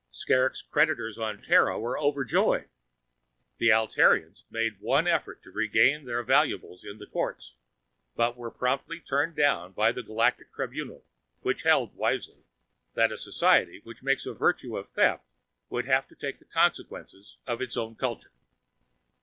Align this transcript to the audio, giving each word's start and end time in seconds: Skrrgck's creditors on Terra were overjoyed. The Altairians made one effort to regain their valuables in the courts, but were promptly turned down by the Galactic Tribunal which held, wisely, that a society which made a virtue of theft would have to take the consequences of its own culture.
Skrrgck's 0.11 0.63
creditors 0.63 1.19
on 1.19 1.43
Terra 1.43 1.79
were 1.79 1.95
overjoyed. 1.95 2.67
The 3.59 3.67
Altairians 3.69 4.45
made 4.49 4.79
one 4.79 5.05
effort 5.05 5.43
to 5.43 5.51
regain 5.51 6.05
their 6.05 6.23
valuables 6.23 6.83
in 6.83 6.97
the 6.97 7.05
courts, 7.05 7.53
but 8.15 8.35
were 8.35 8.49
promptly 8.49 8.99
turned 8.99 9.35
down 9.35 9.73
by 9.73 9.91
the 9.91 10.01
Galactic 10.01 10.51
Tribunal 10.55 11.05
which 11.41 11.61
held, 11.61 11.93
wisely, 11.93 12.43
that 12.95 13.11
a 13.11 13.15
society 13.17 13.79
which 13.83 14.01
made 14.01 14.25
a 14.25 14.33
virtue 14.33 14.75
of 14.75 14.89
theft 14.89 15.23
would 15.69 15.85
have 15.85 16.07
to 16.07 16.15
take 16.15 16.39
the 16.39 16.45
consequences 16.45 17.37
of 17.45 17.61
its 17.61 17.77
own 17.77 17.95
culture. 17.95 18.33